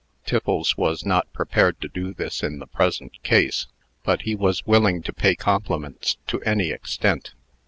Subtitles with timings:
[0.25, 3.67] Tiffles was not prepared to do this in the present case,
[4.03, 7.35] but he was willing to pay compliments to any extent.